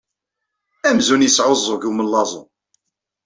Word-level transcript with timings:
Amzun 0.89 1.25
yesɛuẓẓug 1.25 1.81
umellaẓu! 1.89 2.43